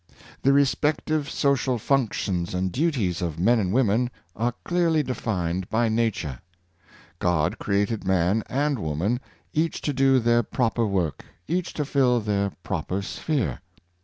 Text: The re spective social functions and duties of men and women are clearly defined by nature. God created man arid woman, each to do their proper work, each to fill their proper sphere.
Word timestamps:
The 0.41 0.51
re 0.51 0.63
spective 0.63 1.27
social 1.29 1.77
functions 1.77 2.55
and 2.55 2.71
duties 2.71 3.21
of 3.21 3.37
men 3.37 3.59
and 3.59 3.71
women 3.71 4.09
are 4.35 4.55
clearly 4.63 5.03
defined 5.03 5.69
by 5.69 5.89
nature. 5.89 6.39
God 7.19 7.59
created 7.59 8.03
man 8.03 8.41
arid 8.49 8.79
woman, 8.79 9.19
each 9.53 9.79
to 9.81 9.93
do 9.93 10.17
their 10.17 10.41
proper 10.41 10.87
work, 10.87 11.23
each 11.47 11.73
to 11.75 11.85
fill 11.85 12.19
their 12.19 12.49
proper 12.63 13.03
sphere. 13.03 13.59